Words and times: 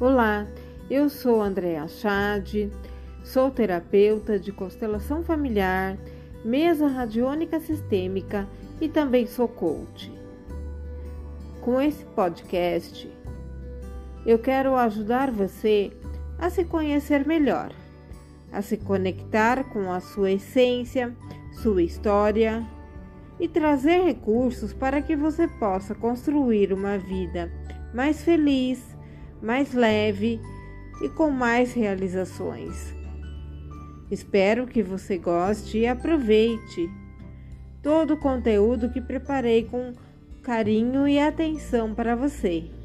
Olá, 0.00 0.46
eu 0.88 1.08
sou 1.08 1.42
Andréa 1.42 1.88
Chade, 1.88 2.70
sou 3.24 3.50
terapeuta 3.50 4.38
de 4.38 4.52
constelação 4.52 5.24
familiar, 5.24 5.98
mesa 6.44 6.86
radiônica 6.86 7.58
sistêmica 7.58 8.46
e 8.80 8.88
também 8.88 9.26
sou 9.26 9.48
coach. 9.48 10.12
Com 11.60 11.80
esse 11.80 12.04
podcast, 12.04 13.10
eu 14.24 14.38
quero 14.38 14.76
ajudar 14.76 15.32
você 15.32 15.90
a 16.38 16.48
se 16.48 16.64
conhecer 16.64 17.26
melhor, 17.26 17.72
a 18.52 18.62
se 18.62 18.76
conectar 18.76 19.64
com 19.64 19.90
a 19.90 19.98
sua 19.98 20.30
essência, 20.30 21.12
sua 21.60 21.82
história 21.82 22.64
e 23.40 23.48
trazer 23.48 24.04
recursos 24.04 24.72
para 24.72 25.02
que 25.02 25.16
você 25.16 25.48
possa 25.48 25.92
construir 25.92 26.72
uma 26.72 26.96
vida 26.96 27.50
mais 27.92 28.22
feliz 28.22 28.96
mais 29.42 29.72
leve 29.72 30.40
e 31.02 31.08
com 31.08 31.30
mais 31.30 31.72
realizações. 31.72 32.94
Espero 34.10 34.66
que 34.66 34.82
você 34.82 35.18
goste 35.18 35.78
e 35.78 35.86
aproveite 35.86 36.88
todo 37.82 38.14
o 38.14 38.18
conteúdo 38.18 38.90
que 38.90 39.00
preparei 39.00 39.64
com 39.64 39.92
carinho 40.42 41.06
e 41.06 41.18
atenção 41.18 41.94
para 41.94 42.16
você. 42.16 42.77